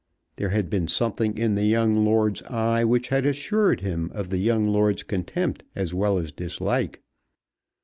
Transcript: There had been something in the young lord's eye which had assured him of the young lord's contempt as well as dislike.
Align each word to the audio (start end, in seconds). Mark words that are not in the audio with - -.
There 0.37 0.49
had 0.49 0.67
been 0.67 0.87
something 0.87 1.37
in 1.37 1.53
the 1.53 1.65
young 1.65 1.93
lord's 1.93 2.41
eye 2.45 2.83
which 2.83 3.09
had 3.09 3.23
assured 3.23 3.81
him 3.81 4.09
of 4.15 4.29
the 4.31 4.39
young 4.39 4.65
lord's 4.65 5.03
contempt 5.03 5.61
as 5.75 5.93
well 5.93 6.17
as 6.17 6.31
dislike. 6.31 7.03